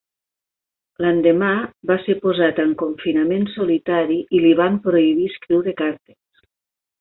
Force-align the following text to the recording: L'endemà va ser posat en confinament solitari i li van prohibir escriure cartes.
L'endemà 1.03 1.49
va 1.91 1.97
ser 2.05 2.15
posat 2.23 2.61
en 2.63 2.71
confinament 2.83 3.45
solitari 3.57 4.17
i 4.39 4.43
li 4.47 4.55
van 4.63 4.81
prohibir 4.89 5.29
escriure 5.35 5.77
cartes. 5.85 6.23